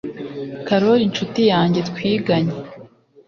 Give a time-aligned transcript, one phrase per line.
[0.67, 2.55] karoli nshuti yanjye twiganye